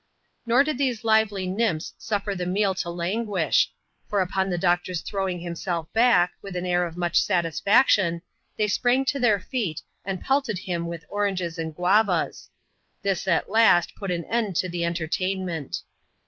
[0.47, 3.71] Nor did these lively nymphs suffer the meal to languish;
[4.09, 8.23] for 3ipon the doctor's throwing himself back, with an air of much satisfaction,
[8.57, 12.49] they sprang to their feet, and pelted him with granges and guavas.
[13.03, 15.83] This, at last, put an end to the enter tainment.